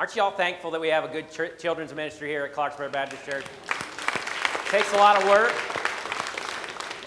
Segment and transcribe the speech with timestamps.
[0.00, 2.90] Aren't you all thankful that we have a good ch- children's ministry here at Clarksburg
[2.90, 3.44] Baptist Church?
[3.44, 5.52] It takes a lot of work,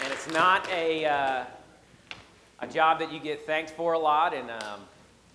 [0.00, 1.44] and it's not a, uh,
[2.60, 4.82] a job that you get thanked for a lot, and um,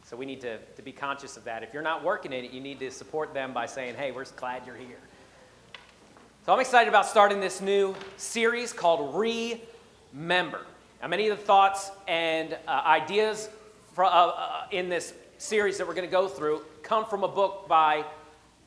[0.06, 1.62] so we need to, to be conscious of that.
[1.62, 4.24] If you're not working in it, you need to support them by saying, hey, we're
[4.38, 5.00] glad you're here.
[6.46, 10.62] So I'm excited about starting this new series called Remember.
[11.02, 13.50] Now, many of the thoughts and uh, ideas
[13.92, 17.28] for, uh, uh, in this series that we're going to go through come from a
[17.28, 18.04] book by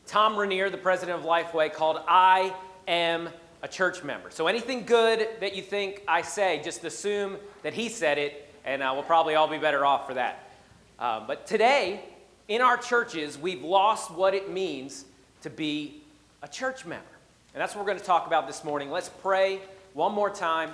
[0.07, 2.55] Tom Rainer, the president of Lifeway, called I
[2.89, 3.29] Am
[3.63, 4.31] a Church Member.
[4.31, 8.83] So anything good that you think I say, just assume that he said it, and
[8.83, 10.51] uh, we'll probably all be better off for that.
[10.99, 12.01] Uh, but today,
[12.49, 15.05] in our churches, we've lost what it means
[15.43, 16.01] to be
[16.43, 17.05] a church member.
[17.53, 18.91] And that's what we're going to talk about this morning.
[18.91, 19.61] Let's pray
[19.93, 20.71] one more time,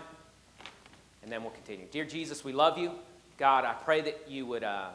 [1.24, 1.87] and then we'll continue.
[1.91, 2.93] Dear Jesus, we love you.
[3.37, 4.62] God, I pray that you would.
[4.62, 4.91] Uh,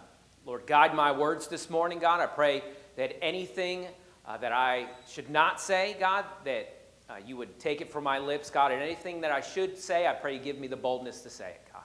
[0.45, 2.19] Lord, guide my words this morning, God.
[2.19, 2.63] I pray
[2.97, 3.87] that anything
[4.27, 6.75] uh, that I should not say, God, that
[7.09, 10.05] uh, you would take it from my lips, God, and anything that I should say,
[10.05, 11.83] I pray you give me the boldness to say it, God.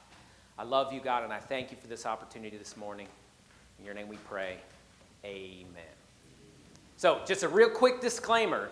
[0.58, 3.06] I love you, God, and I thank you for this opportunity this morning.
[3.78, 4.56] In your name we pray.
[5.24, 5.68] Amen.
[6.96, 8.70] So, just a real quick disclaimer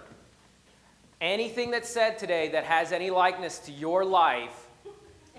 [1.21, 4.66] anything that's said today that has any likeness to your life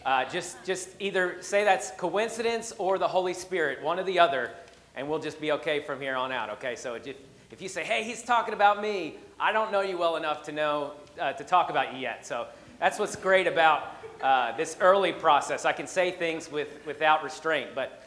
[0.05, 4.51] uh, just, just either say that's coincidence or the Holy Spirit, one or the other,
[4.95, 6.49] and we'll just be okay from here on out.
[6.51, 7.07] Okay, so if,
[7.51, 10.51] if you say, "Hey, he's talking about me," I don't know you well enough to
[10.51, 12.25] know uh, to talk about you yet.
[12.25, 12.47] So
[12.79, 15.65] that's what's great about uh, this early process.
[15.65, 17.71] I can say things with, without restraint.
[17.75, 18.03] But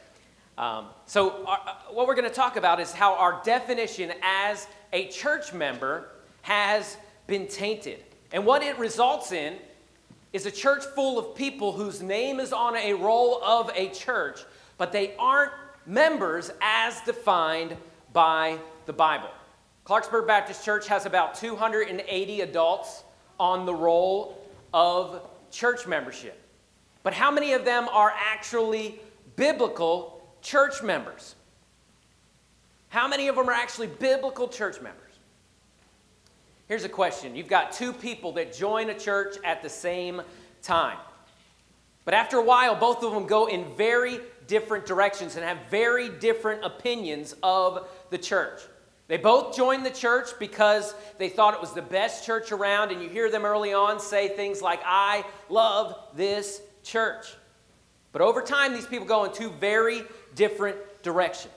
[0.58, 4.66] um, so our, uh, what we're going to talk about is how our definition as
[4.92, 6.08] a church member
[6.42, 6.96] has
[7.26, 8.02] been tainted,
[8.32, 9.56] and what it results in
[10.32, 14.40] is a church full of people whose name is on a roll of a church,
[14.78, 15.52] but they aren't
[15.86, 17.76] members as defined
[18.12, 19.30] by the Bible.
[19.84, 23.02] Clarksburg Baptist Church has about 280 adults
[23.38, 24.38] on the roll
[24.72, 26.40] of church membership.
[27.02, 29.00] But how many of them are actually
[29.36, 31.34] biblical church members?
[32.90, 35.09] How many of them are actually biblical church members?
[36.70, 40.22] Here's a question You've got two people that join a church at the same
[40.62, 40.98] time.
[42.04, 46.08] But after a while, both of them go in very different directions and have very
[46.08, 48.60] different opinions of the church.
[49.08, 53.02] They both joined the church because they thought it was the best church around, and
[53.02, 57.34] you hear them early on say things like, I love this church.
[58.12, 60.04] But over time, these people go in two very
[60.36, 61.52] different directions.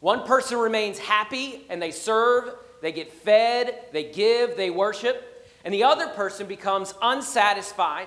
[0.00, 2.54] One person remains happy and they serve
[2.86, 5.44] they get fed, they give, they worship.
[5.64, 8.06] And the other person becomes unsatisfied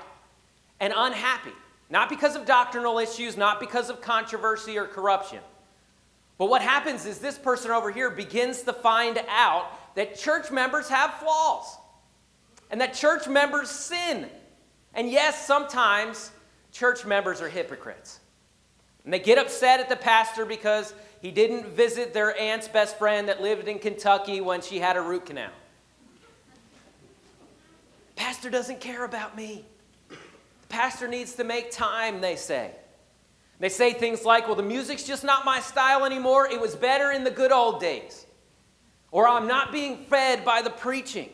[0.79, 1.51] and unhappy,
[1.90, 5.40] not because of doctrinal issues, not because of controversy or corruption.
[6.38, 10.88] But what happens is this person over here begins to find out that church members
[10.88, 11.75] have flaws
[12.72, 14.29] and that church members sin.
[14.94, 16.31] And yes, sometimes
[16.72, 18.22] church members are hypocrites.
[19.03, 23.28] And they get upset at the pastor because he didn't visit their aunt's best friend
[23.28, 25.52] that lived in Kentucky when she had a root canal.
[28.16, 29.66] Pastor doesn't care about me.
[30.09, 30.18] The
[30.69, 32.72] pastor needs to make time, they say.
[33.59, 36.47] They say things like, well, the music's just not my style anymore.
[36.47, 38.25] It was better in the good old days.
[39.12, 41.29] Or I'm not being fed by the preaching.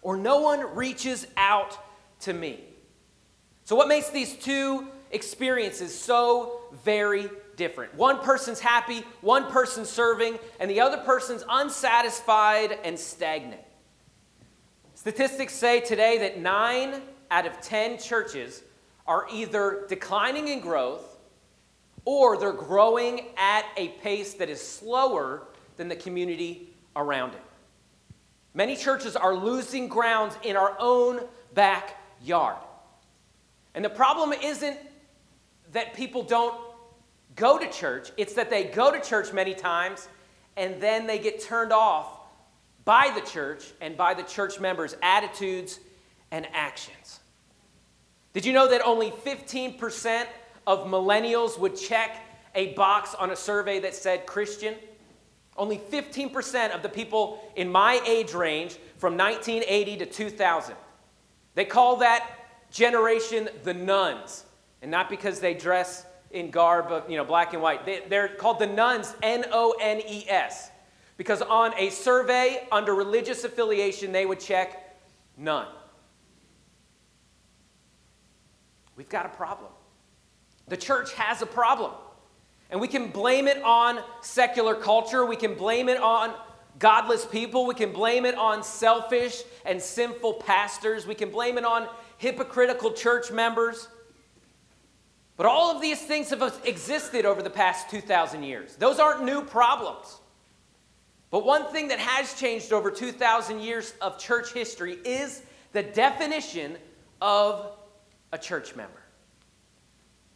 [0.00, 1.78] Or no one reaches out
[2.20, 2.60] to me.
[3.64, 7.30] So, what makes these two experiences so very
[7.60, 7.94] different.
[7.94, 13.60] One person's happy, one person's serving, and the other person's unsatisfied and stagnant.
[14.94, 18.62] Statistics say today that nine out of 10 churches
[19.06, 21.18] are either declining in growth
[22.06, 25.42] or they're growing at a pace that is slower
[25.76, 27.42] than the community around it.
[28.54, 31.20] Many churches are losing ground in our own
[31.52, 32.56] backyard.
[33.74, 34.78] And the problem isn't
[35.72, 36.69] that people don't
[37.36, 40.08] go to church, it's that they go to church many times
[40.56, 42.18] and then they get turned off
[42.84, 45.80] by the church and by the church members' attitudes
[46.30, 47.20] and actions.
[48.32, 50.26] Did you know that only 15%
[50.66, 52.24] of millennials would check
[52.54, 54.74] a box on a survey that said Christian?
[55.56, 60.74] Only 15% of the people in my age range from 1980 to 2000.
[61.54, 62.28] They call that
[62.70, 64.44] generation the nuns,
[64.80, 67.84] and not because they dress in garb of, you know, black and white.
[67.84, 70.70] They, they're called the nuns, N O N E S,
[71.16, 74.98] because on a survey under religious affiliation, they would check
[75.36, 75.66] none.
[78.96, 79.70] We've got a problem.
[80.68, 81.92] The church has a problem.
[82.70, 86.32] And we can blame it on secular culture, we can blame it on
[86.80, 87.66] godless people.
[87.66, 91.06] We can blame it on selfish and sinful pastors.
[91.06, 91.86] We can blame it on
[92.18, 93.88] hypocritical church members.
[95.40, 98.76] But all of these things have existed over the past 2,000 years.
[98.76, 100.18] Those aren't new problems.
[101.30, 105.42] But one thing that has changed over 2,000 years of church history is
[105.72, 106.76] the definition
[107.22, 107.72] of
[108.32, 109.00] a church member.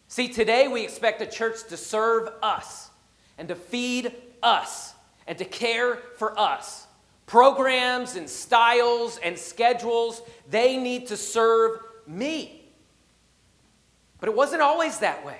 [0.08, 2.88] See, today we expect the church to serve us
[3.36, 4.10] and to feed
[4.42, 4.94] us
[5.26, 6.86] and to care for us.
[7.26, 12.63] Programs and styles and schedules, they need to serve me.
[14.24, 15.38] But it wasn't always that way.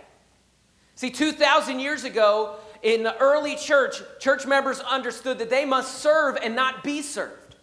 [0.95, 6.37] See, 2,000 years ago, in the early church, church members understood that they must serve
[6.43, 7.57] and not be served.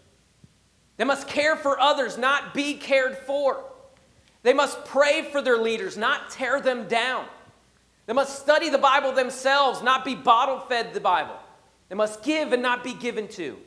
[0.97, 3.63] They must care for others, not be cared for.
[4.41, 7.27] They must pray for their leaders, not tear them down.
[8.07, 11.37] They must study the Bible themselves, not be bottle fed the Bible.
[11.89, 13.59] They must give and not be given to.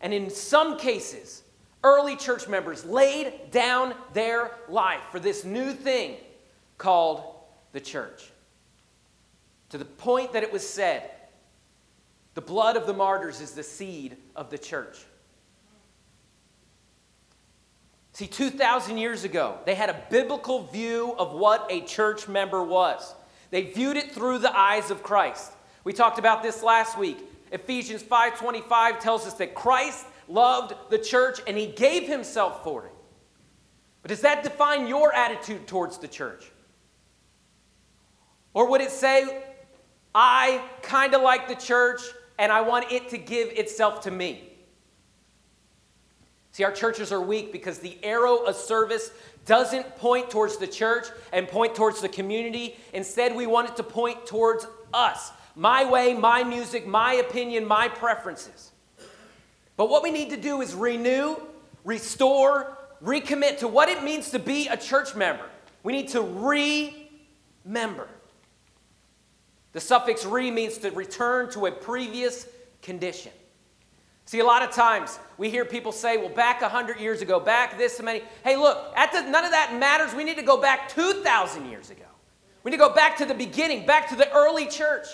[0.00, 1.42] And in some cases,
[1.84, 6.16] early church members laid down their life for this new thing
[6.82, 7.22] called
[7.70, 8.24] the church.
[9.68, 11.08] To the point that it was said,
[12.34, 14.98] the blood of the martyrs is the seed of the church.
[18.14, 23.14] See, 2,000 years ago, they had a biblical view of what a church member was.
[23.50, 25.52] They viewed it through the eyes of Christ.
[25.84, 27.18] We talked about this last week.
[27.52, 32.92] Ephesians 5:25 tells us that Christ loved the church and he gave himself for it.
[34.02, 36.50] But does that define your attitude towards the church?
[38.54, 39.44] Or would it say,
[40.14, 42.00] I kind of like the church
[42.38, 44.48] and I want it to give itself to me?
[46.52, 49.10] See, our churches are weak because the arrow of service
[49.46, 52.76] doesn't point towards the church and point towards the community.
[52.92, 57.88] Instead, we want it to point towards us my way, my music, my opinion, my
[57.88, 58.72] preferences.
[59.76, 61.36] But what we need to do is renew,
[61.84, 65.44] restore, recommit to what it means to be a church member.
[65.82, 68.08] We need to remember.
[69.72, 72.46] The suffix re means to return to a previous
[72.82, 73.32] condition.
[74.24, 77.76] See, a lot of times we hear people say, well, back 100 years ago, back
[77.76, 78.22] this many.
[78.44, 80.14] Hey, look, the, none of that matters.
[80.14, 82.04] We need to go back 2,000 years ago.
[82.62, 85.06] We need to go back to the beginning, back to the early church.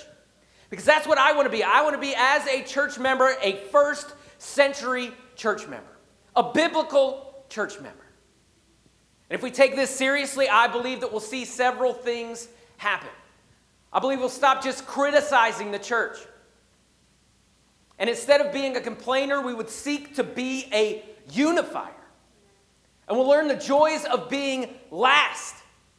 [0.70, 1.62] Because that's what I want to be.
[1.62, 5.98] I want to be, as a church member, a first century church member,
[6.36, 8.04] a biblical church member.
[9.30, 13.08] And if we take this seriously, I believe that we'll see several things happen.
[13.92, 16.18] I believe we'll stop just criticizing the church.
[17.98, 21.92] And instead of being a complainer, we would seek to be a unifier.
[23.08, 25.56] And we'll learn the joys of being last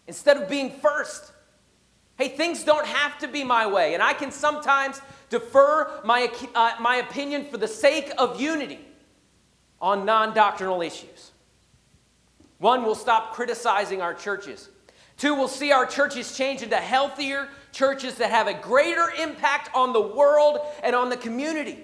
[0.08, 1.32] instead of being first.
[2.18, 6.76] Hey, things don't have to be my way, and I can sometimes defer my, uh,
[6.80, 8.80] my opinion for the sake of unity
[9.82, 11.32] on non doctrinal issues.
[12.58, 14.70] One, we'll stop criticizing our churches.
[15.20, 19.92] Two, we'll see our churches change into healthier churches that have a greater impact on
[19.92, 21.84] the world and on the community.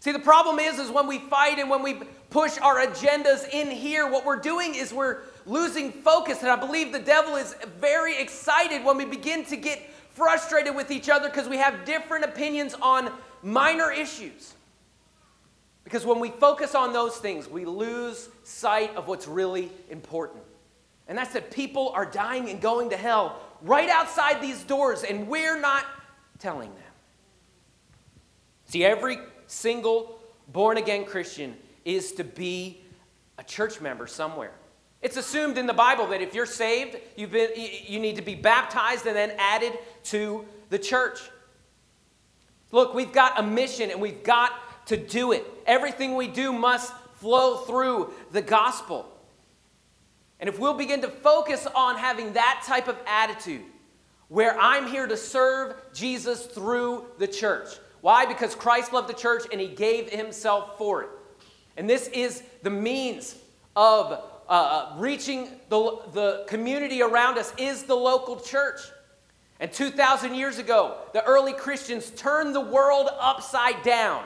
[0.00, 3.70] See, the problem is, is when we fight and when we push our agendas in
[3.70, 6.40] here, what we're doing is we're losing focus.
[6.40, 9.78] And I believe the devil is very excited when we begin to get
[10.14, 14.54] frustrated with each other because we have different opinions on minor issues.
[15.84, 20.41] Because when we focus on those things, we lose sight of what's really important.
[21.08, 25.28] And that's that people are dying and going to hell right outside these doors, and
[25.28, 25.84] we're not
[26.38, 26.82] telling them.
[28.66, 30.18] See, every single
[30.52, 32.80] born again Christian is to be
[33.38, 34.52] a church member somewhere.
[35.02, 38.36] It's assumed in the Bible that if you're saved, you've been, you need to be
[38.36, 41.18] baptized and then added to the church.
[42.70, 44.52] Look, we've got a mission and we've got
[44.86, 45.44] to do it.
[45.66, 49.11] Everything we do must flow through the gospel.
[50.42, 53.62] And if we'll begin to focus on having that type of attitude,
[54.26, 57.68] where I'm here to serve Jesus through the church.
[58.00, 58.26] Why?
[58.26, 61.10] Because Christ loved the church and he gave himself for it.
[61.76, 63.36] And this is the means
[63.76, 68.80] of uh, uh, reaching the, the community around us is the local church.
[69.60, 74.24] And 2,000 years ago, the early Christians turned the world upside down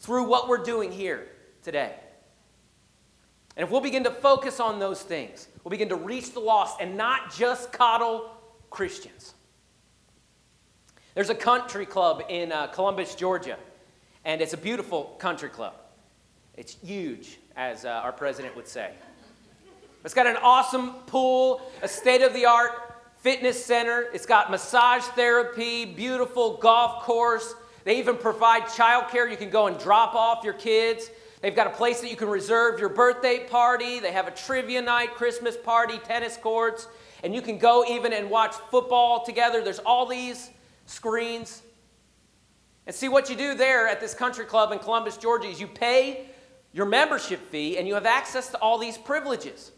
[0.00, 1.28] through what we're doing here
[1.62, 1.94] today.
[3.56, 6.80] And if we'll begin to focus on those things, we'll begin to reach the lost
[6.80, 8.30] and not just coddle
[8.68, 9.34] Christians.
[11.14, 13.56] There's a country club in uh, Columbus, Georgia,
[14.26, 15.72] and it's a beautiful country club.
[16.54, 18.92] It's huge, as uh, our president would say.
[20.04, 22.72] It's got an awesome pool, a state of the art
[23.18, 24.06] fitness center.
[24.12, 27.54] It's got massage therapy, beautiful golf course.
[27.84, 29.30] They even provide childcare.
[29.30, 31.10] You can go and drop off your kids.
[31.46, 34.00] They've got a place that you can reserve your birthday party.
[34.00, 36.88] They have a trivia night, Christmas party, tennis courts,
[37.22, 39.62] and you can go even and watch football together.
[39.62, 40.50] There's all these
[40.86, 41.62] screens.
[42.84, 45.68] And see what you do there at this country club in Columbus, Georgia is you
[45.68, 46.26] pay
[46.72, 49.70] your membership fee and you have access to all these privileges.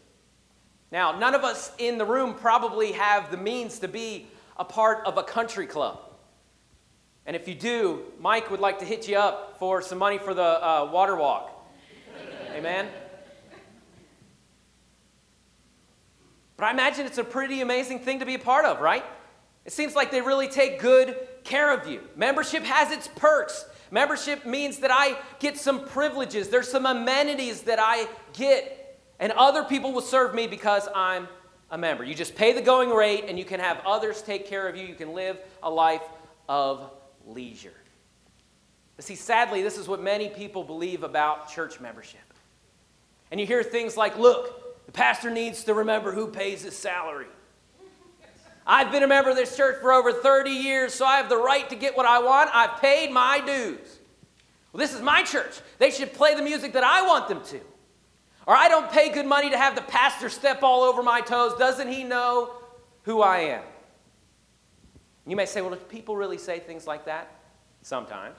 [0.91, 4.25] Now, none of us in the room probably have the means to be
[4.57, 5.99] a part of a country club.
[7.27, 10.33] And if you do, Mike would like to hit you up for some money for
[10.33, 11.57] the uh, water walk.
[12.59, 12.89] Amen?
[16.57, 19.05] But I imagine it's a pretty amazing thing to be a part of, right?
[19.63, 22.01] It seems like they really take good care of you.
[22.17, 23.63] Membership has its perks.
[23.91, 29.63] Membership means that I get some privileges, there's some amenities that I get, and other
[29.63, 31.29] people will serve me because I'm
[31.71, 32.03] a member.
[32.03, 34.85] You just pay the going rate and you can have others take care of you.
[34.85, 36.03] You can live a life
[36.49, 36.91] of
[37.25, 37.71] leisure.
[38.99, 42.19] See, sadly, this is what many people believe about church membership.
[43.31, 47.27] And you hear things like, look, the pastor needs to remember who pays his salary.
[48.65, 51.37] I've been a member of this church for over 30 years, so I have the
[51.37, 52.49] right to get what I want.
[52.53, 53.99] I've paid my dues.
[54.71, 55.59] Well, this is my church.
[55.79, 57.59] They should play the music that I want them to.
[58.45, 61.53] Or I don't pay good money to have the pastor step all over my toes.
[61.57, 62.51] Doesn't he know
[63.03, 63.63] who I am?
[65.25, 67.29] You may say, well, people really say things like that?
[67.81, 68.37] Sometimes.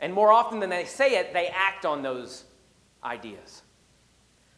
[0.00, 2.44] And more often than they say it, they act on those
[3.04, 3.62] ideas.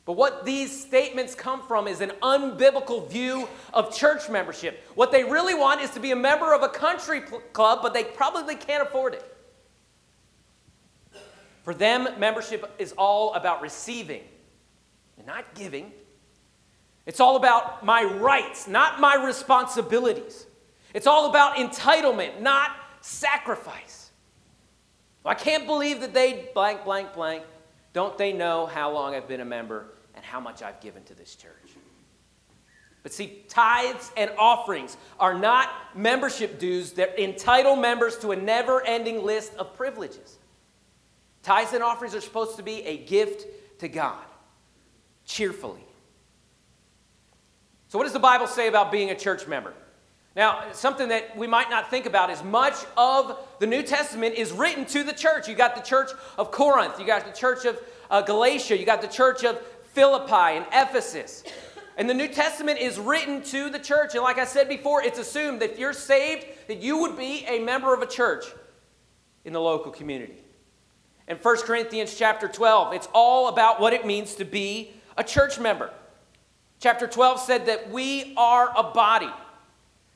[0.06, 4.86] But what these statements come from is an unbiblical view of church membership.
[4.94, 8.04] What they really want is to be a member of a country club, but they
[8.04, 9.30] probably can't afford it.
[11.62, 14.20] For them, membership is all about receiving
[15.16, 15.90] and not giving.
[17.06, 20.46] It's all about my rights, not my responsibilities.
[20.92, 22.70] It's all about entitlement, not
[23.00, 24.10] sacrifice.
[25.24, 27.44] I can't believe that they blank, blank, blank.
[27.94, 29.86] Don't they know how long I've been a member
[30.24, 31.52] and how much I've given to this church?
[33.02, 38.82] But see, tithes and offerings are not membership dues that entitle members to a never
[38.86, 40.38] ending list of privileges.
[41.42, 43.46] Tithes and offerings are supposed to be a gift
[43.80, 44.24] to God,
[45.26, 45.84] cheerfully.
[47.88, 49.74] So, what does the Bible say about being a church member?
[50.34, 54.50] Now, something that we might not think about is much of the New Testament is
[54.50, 55.46] written to the church.
[55.46, 57.78] You got the church of Corinth, you got the church of
[58.10, 59.62] uh, Galatia, you got the church of
[59.94, 61.44] Philippi and Ephesus.
[61.96, 64.14] And the New Testament is written to the church.
[64.14, 67.44] And like I said before, it's assumed that if you're saved, that you would be
[67.46, 68.44] a member of a church
[69.44, 70.42] in the local community.
[71.28, 75.60] In 1 Corinthians chapter 12, it's all about what it means to be a church
[75.60, 75.90] member.
[76.80, 79.30] Chapter 12 said that we are a body.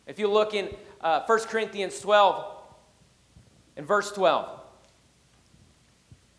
[0.06, 2.44] If you look in uh, 1 Corinthians 12,
[3.76, 4.60] in verse 12,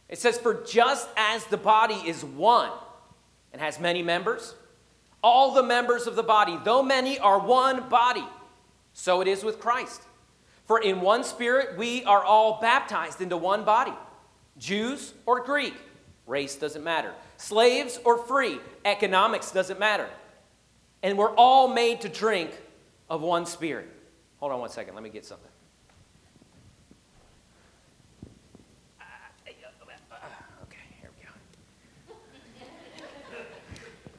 [0.10, 2.72] it says, For just as the body is one
[3.52, 4.56] and has many members,
[5.24, 8.26] all the members of the body, though many, are one body.
[8.94, 10.02] So it is with Christ.
[10.66, 13.94] For in one spirit we are all baptized into one body
[14.58, 15.74] Jews or Greek,
[16.28, 20.08] race doesn't matter, slaves or free, economics doesn't matter.
[21.02, 22.52] And we're all made to drink
[23.10, 23.88] of one spirit.
[24.40, 24.94] Hold on one second.
[24.96, 25.50] Let me get something.
[30.64, 31.32] Okay, here we go.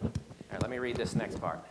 [0.02, 0.10] All
[0.50, 1.64] right, let me read this next part.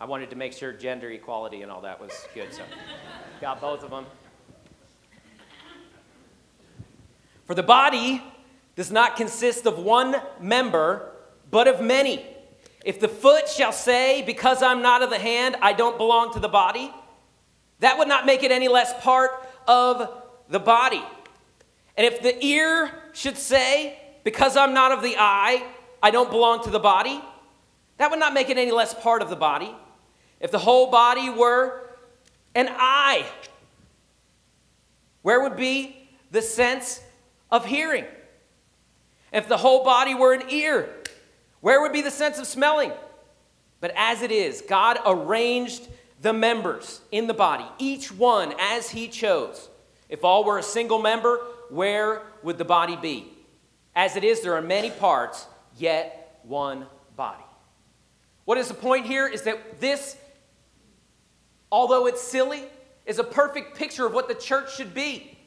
[0.00, 2.62] I wanted to make sure gender equality and all that was good, so
[3.40, 4.06] got both of them.
[7.44, 8.22] For the body
[8.76, 11.10] does not consist of one member,
[11.50, 12.24] but of many.
[12.84, 16.40] If the foot shall say, Because I'm not of the hand, I don't belong to
[16.40, 16.92] the body,
[17.80, 19.30] that would not make it any less part
[19.66, 20.10] of
[20.48, 21.02] the body.
[21.96, 25.64] And if the ear should say, Because I'm not of the eye,
[26.02, 27.20] I don't belong to the body,
[27.98, 29.74] that would not make it any less part of the body.
[30.40, 31.88] If the whole body were
[32.54, 33.24] an eye,
[35.22, 37.00] where would be the sense
[37.50, 38.04] of hearing?
[39.32, 40.88] If the whole body were an ear,
[41.60, 42.92] where would be the sense of smelling?
[43.80, 45.88] But as it is, God arranged
[46.20, 49.68] the members in the body, each one as He chose.
[50.08, 51.38] If all were a single member,
[51.70, 53.32] where would the body be?
[53.94, 55.46] As it is, there are many parts,
[55.78, 57.42] yet one body.
[58.44, 60.16] What is the point here is that this,
[61.70, 62.64] although it's silly,
[63.06, 65.38] is a perfect picture of what the church should be.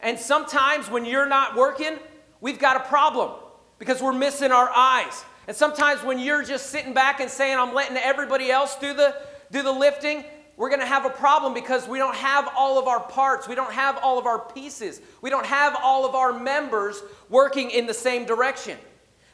[0.00, 1.98] And sometimes when you're not working,
[2.40, 3.32] we've got a problem
[3.78, 5.24] because we're missing our eyes.
[5.46, 9.16] And sometimes when you're just sitting back and saying, I'm letting everybody else do the,
[9.50, 10.24] do the lifting,
[10.56, 13.48] we're going to have a problem because we don't have all of our parts.
[13.48, 15.00] We don't have all of our pieces.
[15.22, 18.76] We don't have all of our members working in the same direction.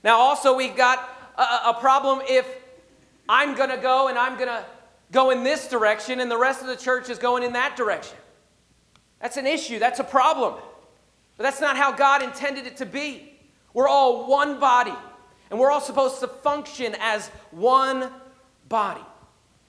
[0.03, 0.99] Now, also, we've got
[1.37, 2.47] a, a problem if
[3.29, 4.65] I'm going to go and I'm going to
[5.13, 8.17] go in this direction and the rest of the church is going in that direction.
[9.21, 9.79] That's an issue.
[9.79, 10.55] That's a problem.
[11.37, 13.33] But that's not how God intended it to be.
[13.73, 14.95] We're all one body,
[15.51, 18.09] and we're all supposed to function as one
[18.69, 19.01] body.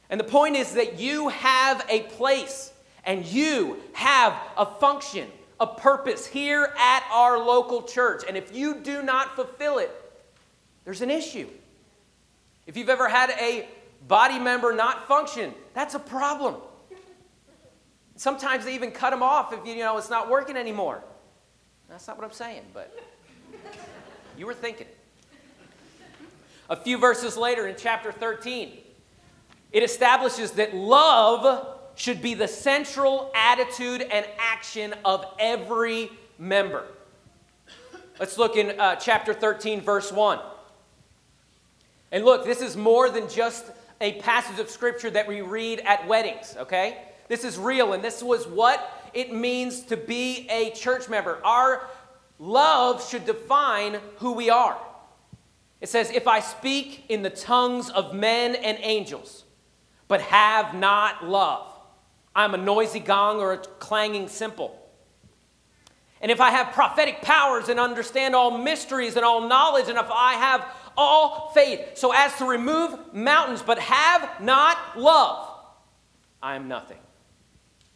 [0.10, 2.72] And the point is that you have a place
[3.04, 5.28] and you have a function,
[5.60, 8.24] a purpose here at our local church.
[8.28, 9.92] And if you do not fulfill it,
[10.84, 11.48] there's an issue.
[12.67, 13.67] If you've ever had a
[14.07, 16.55] body member not function, that's a problem.
[18.15, 21.03] Sometimes they even cut them off if you know it's not working anymore.
[21.89, 22.98] That's not what I'm saying, but
[24.38, 24.88] you were thinking.
[26.69, 28.72] A few verses later in chapter 13,
[29.72, 36.86] it establishes that love should be the central attitude and action of every member.
[38.19, 40.39] Let's look in uh, chapter 13, verse 1.
[42.12, 43.66] And look, this is more than just
[44.02, 46.98] a passage of scripture that we read at weddings, okay?
[47.28, 51.40] This is real, and this was what it means to be a church member.
[51.44, 51.88] Our
[52.38, 54.78] love should define who we are.
[55.82, 59.46] It says, If I speak in the tongues of men and angels,
[60.08, 61.72] but have not love.
[62.36, 64.80] I'm a noisy gong or a clanging cymbal.
[66.22, 70.10] And if I have prophetic powers and understand all mysteries and all knowledge, and if
[70.10, 70.66] I have
[70.98, 75.50] all faith so as to remove mountains, but have not love,
[76.42, 76.98] I am nothing.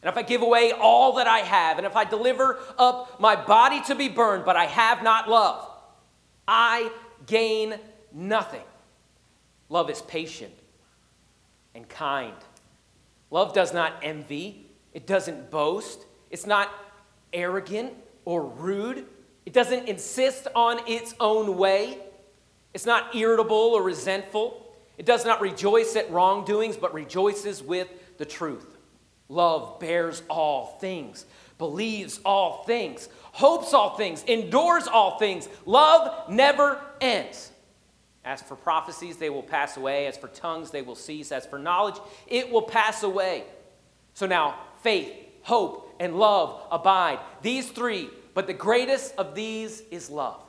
[0.02, 3.36] And if I give away all that I have, and if I deliver up my
[3.36, 5.70] body to be burned, but I have not love,
[6.48, 6.90] I
[7.26, 7.76] gain
[8.14, 8.64] nothing.
[9.68, 10.54] Love is patient
[11.76, 12.34] and kind.
[13.30, 16.70] Love does not envy, it doesn't boast, it's not
[17.32, 17.94] arrogant
[18.26, 19.06] or rude,
[19.46, 22.00] it doesn't insist on its own way,
[22.74, 24.66] it's not irritable or resentful,
[24.98, 28.78] it does not rejoice at wrongdoings, but rejoices with the truth.
[29.30, 31.26] Love bears all things,
[31.58, 35.48] believes all things, hopes all things, endures all things.
[35.66, 37.52] Love never ends.
[38.26, 40.08] As for prophecies, they will pass away.
[40.08, 41.32] As for tongues, they will cease.
[41.32, 41.96] As for knowledge,
[42.28, 43.46] it will pass away.
[44.14, 47.20] So now, faith, hope, and love abide.
[47.42, 50.44] These three, but the greatest of these is love.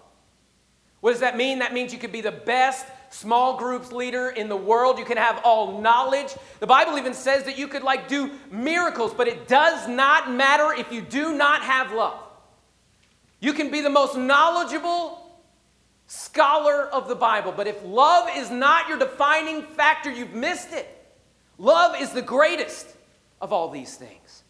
[1.00, 1.60] What does that mean?
[1.60, 4.98] That means you could be the best small groups leader in the world.
[4.98, 6.34] You can have all knowledge.
[6.60, 10.72] The Bible even says that you could like do miracles, but it does not matter
[10.72, 12.20] if you do not have love.
[13.40, 15.16] You can be the most knowledgeable
[16.06, 20.86] scholar of the Bible, but if love is not your defining factor, you've missed it.
[21.56, 22.86] Love is the greatest
[23.40, 24.42] of all these things.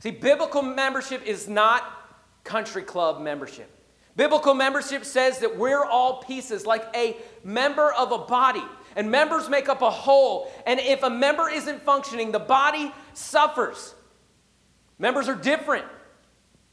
[0.00, 1.84] See, biblical membership is not
[2.42, 3.70] country club membership.
[4.14, 9.48] Biblical membership says that we're all pieces, like a member of a body, and members
[9.48, 10.52] make up a whole.
[10.66, 13.94] And if a member isn't functioning, the body suffers.
[14.98, 15.86] Members are different.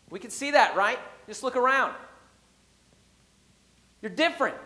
[0.09, 0.99] We can see that, right?
[1.27, 1.93] Just look around.
[4.01, 4.57] You're different.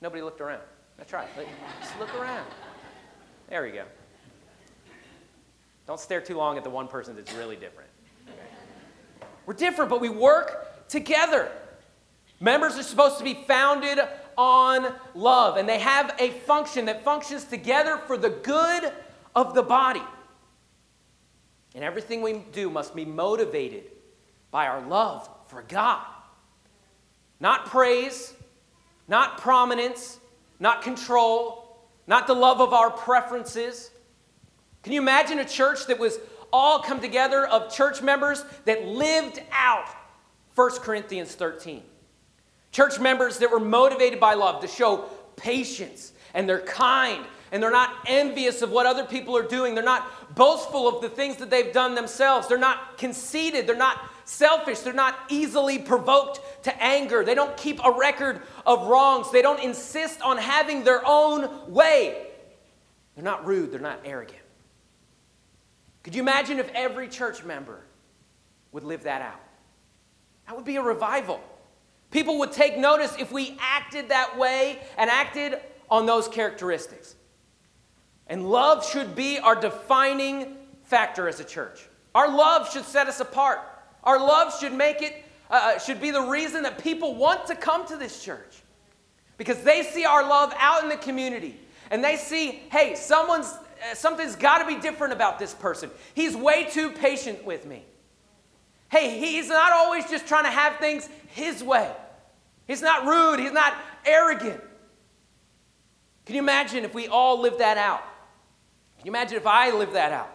[0.00, 0.62] Nobody looked around.
[0.96, 1.28] That's right.
[1.80, 2.46] Just look around.
[3.48, 3.84] There we go.
[5.86, 7.90] Don't stare too long at the one person that's really different.
[9.44, 11.50] We're different, but we work together.
[12.38, 13.98] Members are supposed to be founded
[14.36, 18.92] on love, and they have a function that functions together for the good
[19.34, 20.02] of the body.
[21.74, 23.84] And everything we do must be motivated
[24.50, 26.04] by our love for God
[27.40, 28.34] not praise,
[29.08, 30.20] not prominence,
[30.60, 31.76] not control,
[32.06, 33.90] not the love of our preferences.
[34.84, 36.20] Can you imagine a church that was
[36.52, 39.88] all come together of church members that lived out
[40.54, 41.82] 1 Corinthians 13?
[42.70, 45.04] Church members that were motivated by love to show
[45.36, 49.74] patience and they're kind and they're not envious of what other people are doing.
[49.74, 52.48] They're not boastful of the things that they've done themselves.
[52.48, 53.66] They're not conceited.
[53.66, 54.80] They're not selfish.
[54.80, 57.22] They're not easily provoked to anger.
[57.24, 59.30] They don't keep a record of wrongs.
[59.30, 62.26] They don't insist on having their own way.
[63.14, 63.70] They're not rude.
[63.70, 64.38] They're not arrogant.
[66.02, 67.80] Could you imagine if every church member
[68.72, 69.41] would live that out?
[70.46, 71.40] That would be a revival.
[72.10, 75.58] People would take notice if we acted that way and acted
[75.90, 77.14] on those characteristics.
[78.26, 81.88] And love should be our defining factor as a church.
[82.14, 83.60] Our love should set us apart.
[84.04, 87.54] Our love should make it, uh, uh, should be the reason that people want to
[87.54, 88.62] come to this church
[89.38, 91.58] because they see our love out in the community
[91.90, 95.90] and they see, hey, someone's uh, something's got to be different about this person.
[96.14, 97.84] He's way too patient with me.
[98.92, 101.90] Hey, he's not always just trying to have things his way.
[102.66, 103.74] He's not rude, he's not
[104.04, 104.60] arrogant.
[106.26, 108.02] Can you imagine if we all lived that out?
[108.98, 110.30] Can you imagine if I lived that out?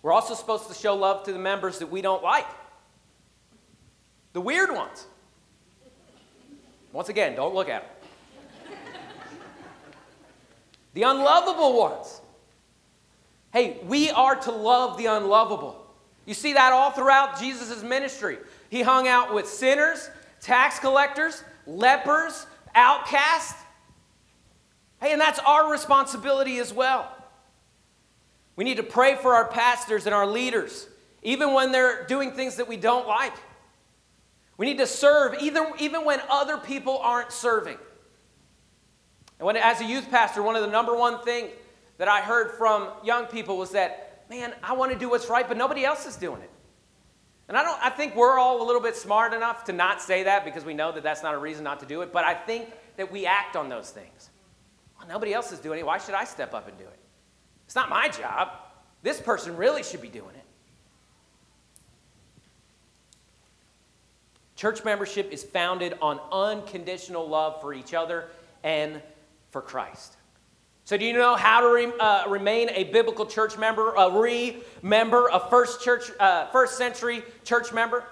[0.00, 2.46] We're also supposed to show love to the members that we don't like,
[4.32, 5.08] the weird ones.
[6.92, 8.78] Once again, don't look at them.
[10.94, 12.20] the unlovable ones.
[13.52, 15.79] Hey, we are to love the unlovable.
[16.30, 18.38] You see that all throughout Jesus' ministry.
[18.68, 20.08] He hung out with sinners,
[20.40, 23.60] tax collectors, lepers, outcasts.
[25.00, 27.10] Hey, and that's our responsibility as well.
[28.54, 30.86] We need to pray for our pastors and our leaders,
[31.24, 33.34] even when they're doing things that we don't like.
[34.56, 37.78] We need to serve even, even when other people aren't serving.
[39.40, 41.50] And when, as a youth pastor, one of the number one things
[41.98, 45.46] that I heard from young people was that, man, I want to do what's right,
[45.46, 46.50] but nobody else is doing it.
[47.48, 50.22] And I, don't, I think we're all a little bit smart enough to not say
[50.22, 52.32] that because we know that that's not a reason not to do it, but I
[52.32, 54.30] think that we act on those things.
[54.96, 55.84] Well, nobody else is doing it.
[55.84, 56.98] Why should I step up and do it?
[57.66, 58.52] It's not my job.
[59.02, 60.44] This person really should be doing it.
[64.54, 68.28] Church membership is founded on unconditional love for each other
[68.62, 69.02] and
[69.50, 70.16] for Christ.
[70.90, 75.28] So, do you know how to re, uh, remain a biblical church member, a re-member,
[75.28, 78.02] a first church, uh, first century church member?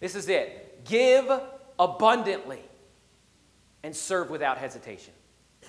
[0.00, 1.32] This is it: give
[1.78, 2.60] abundantly
[3.82, 5.14] and serve without hesitation.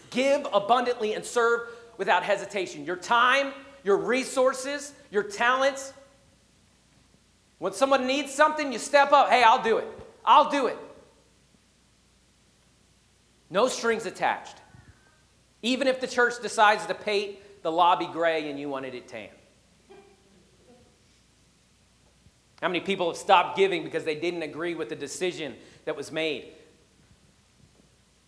[0.10, 2.84] Give abundantly and serve without hesitation.
[2.84, 3.54] Your time,
[3.86, 5.94] your resources, your talents.
[7.60, 9.30] When someone needs something, you step up.
[9.30, 9.88] Hey, I'll do it.
[10.26, 10.78] I'll do it.
[13.50, 14.58] No strings attached.
[15.66, 19.30] Even if the church decides to paint the lobby gray and you wanted it tan.
[22.62, 26.12] How many people have stopped giving because they didn't agree with the decision that was
[26.12, 26.54] made?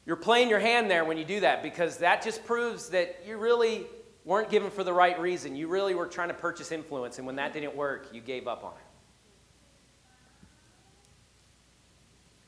[0.08, 3.38] You're playing your hand there when you do that because that just proves that you
[3.38, 3.86] really
[4.26, 5.56] weren't given for the right reason.
[5.56, 8.64] You really were trying to purchase influence, and when that didn't work, you gave up
[8.64, 8.88] on it.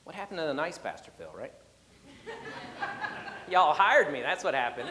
[0.03, 1.53] What happened to the nice Pastor Phil, right?
[3.49, 4.89] Y'all hired me, that's what happened.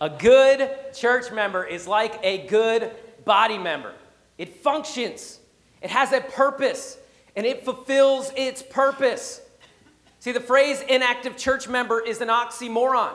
[0.00, 2.90] a good church member is like a good
[3.24, 3.92] body member,
[4.38, 5.40] it functions,
[5.82, 6.98] it has a purpose
[7.36, 9.40] and it fulfills its purpose.
[10.18, 13.14] See, the phrase inactive church member is an oxymoron.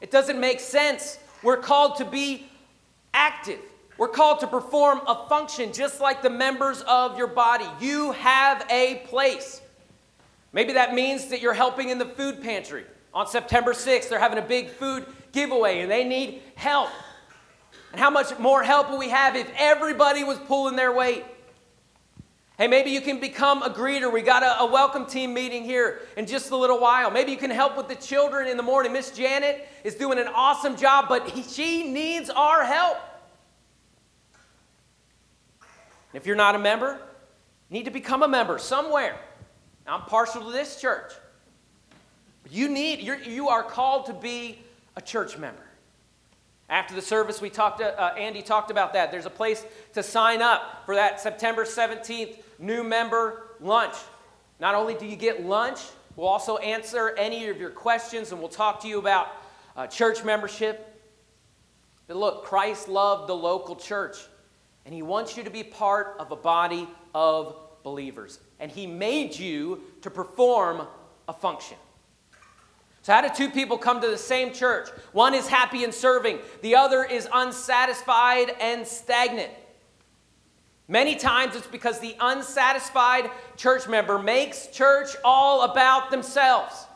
[0.00, 1.18] It doesn't make sense.
[1.42, 2.48] We're called to be
[3.14, 3.60] active.
[3.98, 7.66] We're called to perform a function just like the members of your body.
[7.80, 9.62] You have a place.
[10.52, 12.84] Maybe that means that you're helping in the food pantry.
[13.14, 16.90] On September 6th, they're having a big food giveaway and they need help.
[17.92, 21.24] And how much more help will we have if everybody was pulling their weight?
[22.58, 24.12] Hey, maybe you can become a greeter.
[24.12, 27.10] We got a, a, welcome team meeting here in just a little while.
[27.10, 28.94] Maybe you can help with the children in the morning.
[28.94, 32.96] Miss Janet is doing an awesome job, but he, she needs our help.
[36.16, 36.98] If you're not a member,
[37.68, 39.18] you need to become a member somewhere.
[39.84, 41.12] Now, I'm partial to this church.
[42.50, 44.58] You need, you're, you are called to be
[44.96, 45.62] a church member.
[46.70, 47.82] After the service, we talked.
[47.82, 49.10] Uh, Andy talked about that.
[49.10, 53.94] There's a place to sign up for that September 17th new member lunch.
[54.58, 55.80] Not only do you get lunch,
[56.16, 59.28] we'll also answer any of your questions, and we'll talk to you about
[59.76, 60.98] uh, church membership.
[62.06, 64.16] But look, Christ loved the local church,
[64.86, 69.36] and He wants you to be part of a body of believers, and He made
[69.36, 70.86] you to perform
[71.28, 71.76] a function.
[73.02, 74.88] So, how do two people come to the same church?
[75.12, 79.50] One is happy and serving, the other is unsatisfied and stagnant.
[80.88, 86.86] Many times it's because the unsatisfied church member makes church all about themselves.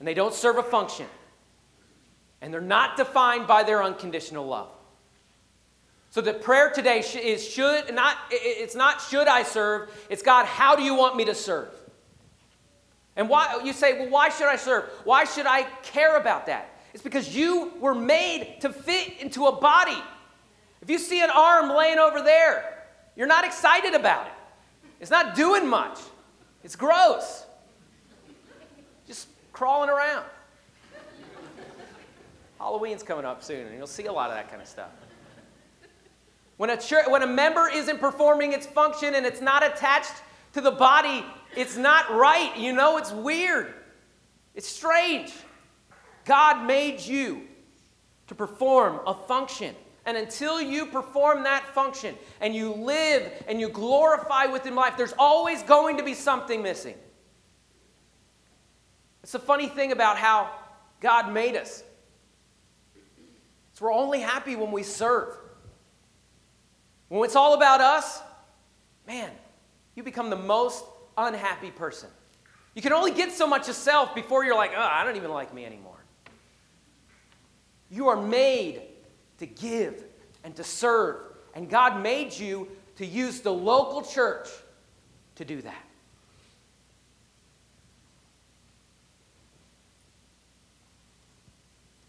[0.00, 1.06] And they don't serve a function.
[2.40, 4.70] And they're not defined by their unconditional love.
[6.16, 10.74] So the prayer today is should not it's not should I serve, it's God, how
[10.74, 11.68] do you want me to serve?
[13.16, 14.84] And why you say, well, why should I serve?
[15.04, 16.70] Why should I care about that?
[16.94, 20.02] It's because you were made to fit into a body.
[20.80, 24.32] If you see an arm laying over there, you're not excited about it.
[25.00, 25.98] It's not doing much.
[26.64, 27.44] It's gross.
[29.06, 30.24] Just crawling around.
[32.58, 34.88] Halloween's coming up soon, and you'll see a lot of that kind of stuff.
[36.56, 40.14] When a, church, when a member isn't performing its function and it's not attached
[40.54, 41.24] to the body,
[41.56, 42.56] It's not right.
[42.56, 43.72] You know, it's weird.
[44.54, 45.32] It's strange.
[46.26, 47.42] God made you
[48.26, 49.74] to perform a function.
[50.04, 55.14] And until you perform that function and you live and you glorify within life, there's
[55.18, 56.94] always going to be something missing.
[59.22, 60.50] It's a funny thing about how
[61.00, 61.82] God made us.
[63.72, 65.36] So we're only happy when we serve.
[67.08, 68.20] When it's all about us,
[69.06, 69.30] man,
[69.94, 70.84] you become the most
[71.16, 72.08] unhappy person.
[72.74, 75.30] You can only get so much of self before you're like, oh, I don't even
[75.30, 75.96] like me anymore.
[77.90, 78.82] You are made
[79.38, 80.04] to give
[80.44, 81.16] and to serve.
[81.54, 84.48] And God made you to use the local church
[85.36, 85.84] to do that.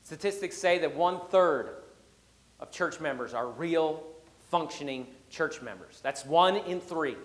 [0.04, 1.70] Statistics say that one third
[2.60, 4.04] of church members are real,
[4.50, 6.00] functioning church members.
[6.02, 7.16] That's one in three.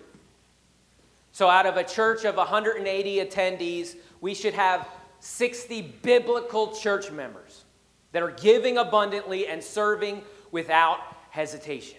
[1.31, 4.87] So, out of a church of 180 attendees, we should have
[5.19, 7.63] 60 biblical church members
[8.11, 11.97] that are giving abundantly and serving without hesitation.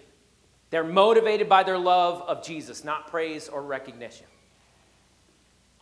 [0.69, 4.25] They're motivated by their love of Jesus, not praise or recognition.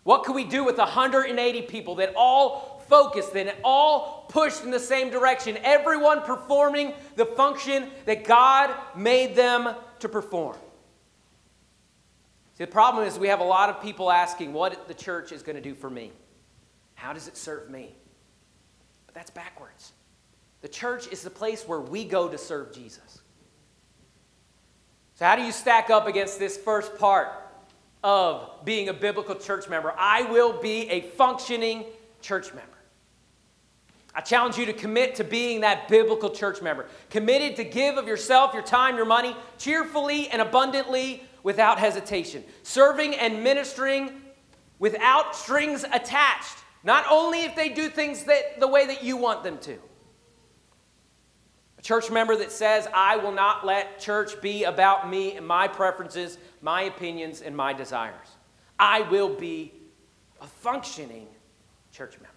[0.03, 4.79] What could we do with 180 people that all focused and all pushed in the
[4.79, 10.55] same direction, everyone performing the function that God made them to perform?
[12.55, 15.41] See, the problem is we have a lot of people asking what the church is
[15.41, 16.11] going to do for me.
[16.93, 17.95] How does it serve me?
[19.07, 19.93] But that's backwards.
[20.61, 23.23] The church is the place where we go to serve Jesus.
[25.15, 27.29] So, how do you stack up against this first part
[28.03, 29.95] of being a biblical church member?
[29.97, 31.85] I will be a functioning
[32.21, 32.72] church member.
[34.15, 38.07] I challenge you to commit to being that biblical church member, committed to give of
[38.07, 44.21] yourself, your time, your money, cheerfully and abundantly without hesitation, serving and ministering
[44.79, 49.43] without strings attached, not only if they do things that, the way that you want
[49.43, 49.77] them to
[51.77, 55.67] A church member that says, I will not let church be about me and my
[55.67, 58.27] preferences, my opinions, and my desires.
[58.77, 59.73] I will be
[60.41, 61.27] a functioning
[61.91, 62.32] church member.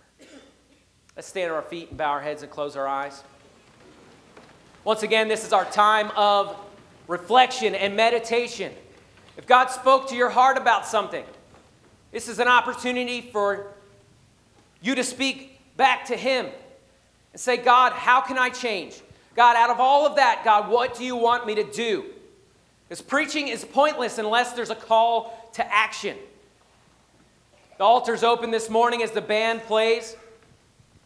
[1.17, 3.25] Let's stand on our feet and bow our heads and close our eyes.
[4.85, 6.55] Once again, this is our time of
[7.09, 8.71] reflection and meditation.
[9.39, 11.25] If God spoke to your heart about something,
[12.13, 13.69] this is an opportunity for
[14.83, 16.49] you to speak back to Him
[17.33, 19.01] and say, God, how can I change?
[19.35, 22.05] God, out of all of that, God, what do you want me to do?
[22.87, 26.19] Because preaching is pointless unless there's a call to action.
[27.79, 30.15] The altar's open this morning as the band plays.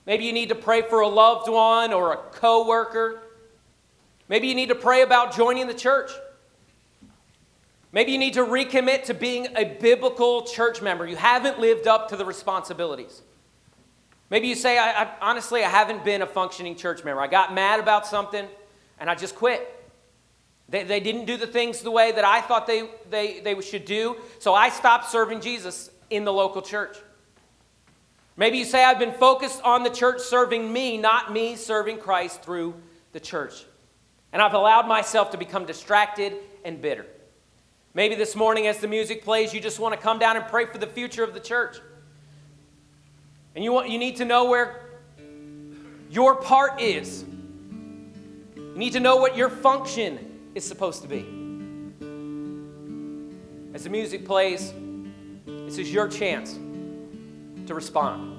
[0.06, 3.22] Maybe you need to pray for a loved one or a coworker.
[4.28, 6.10] Maybe you need to pray about joining the church.
[7.92, 11.06] Maybe you need to recommit to being a biblical church member.
[11.06, 13.22] You haven't lived up to the responsibilities.
[14.30, 17.20] Maybe you say, I, I, honestly, I haven't been a functioning church member.
[17.20, 18.46] I got mad about something
[19.00, 19.76] and I just quit.
[20.68, 23.84] They, they didn't do the things the way that I thought they, they, they should
[23.84, 26.96] do, so I stopped serving Jesus in the local church.
[28.40, 32.42] Maybe you say, I've been focused on the church serving me, not me serving Christ
[32.42, 32.74] through
[33.12, 33.66] the church.
[34.32, 36.32] And I've allowed myself to become distracted
[36.64, 37.04] and bitter.
[37.92, 40.64] Maybe this morning, as the music plays, you just want to come down and pray
[40.64, 41.80] for the future of the church.
[43.54, 44.88] And you, want, you need to know where
[46.10, 47.26] your part is.
[48.56, 51.26] You need to know what your function is supposed to be.
[53.74, 54.72] As the music plays,
[55.44, 56.54] this is your chance
[57.66, 58.29] to respond.